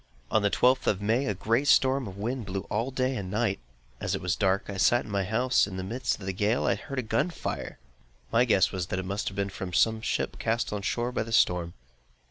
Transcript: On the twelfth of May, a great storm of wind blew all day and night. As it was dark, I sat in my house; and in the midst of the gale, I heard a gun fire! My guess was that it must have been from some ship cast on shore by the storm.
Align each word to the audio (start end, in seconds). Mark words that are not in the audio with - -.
On 0.31 0.41
the 0.41 0.49
twelfth 0.49 0.87
of 0.87 0.99
May, 0.99 1.27
a 1.27 1.35
great 1.35 1.67
storm 1.67 2.07
of 2.07 2.17
wind 2.17 2.47
blew 2.47 2.61
all 2.71 2.89
day 2.89 3.15
and 3.15 3.29
night. 3.29 3.59
As 3.99 4.15
it 4.15 4.19
was 4.21 4.35
dark, 4.35 4.65
I 4.67 4.77
sat 4.77 5.05
in 5.05 5.11
my 5.11 5.23
house; 5.25 5.67
and 5.67 5.73
in 5.73 5.77
the 5.77 5.83
midst 5.93 6.19
of 6.19 6.25
the 6.25 6.33
gale, 6.33 6.65
I 6.65 6.73
heard 6.73 6.97
a 6.97 7.03
gun 7.03 7.29
fire! 7.29 7.77
My 8.31 8.43
guess 8.43 8.71
was 8.71 8.87
that 8.87 8.97
it 8.97 9.05
must 9.05 9.27
have 9.29 9.35
been 9.35 9.49
from 9.51 9.73
some 9.73 10.01
ship 10.01 10.39
cast 10.39 10.73
on 10.73 10.81
shore 10.81 11.11
by 11.11 11.21
the 11.21 11.31
storm. 11.31 11.75